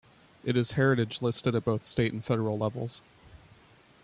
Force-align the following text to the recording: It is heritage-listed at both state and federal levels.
It 0.43 0.57
is 0.57 0.71
heritage-listed 0.71 1.53
at 1.53 1.63
both 1.65 1.83
state 1.83 2.11
and 2.11 2.25
federal 2.25 2.57
levels. 2.57 3.03